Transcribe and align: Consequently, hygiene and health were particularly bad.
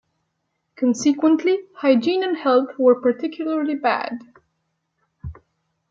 Consequently, 0.77 1.59
hygiene 1.75 2.23
and 2.23 2.35
health 2.35 2.69
were 2.79 2.99
particularly 2.99 3.75
bad. 3.75 4.17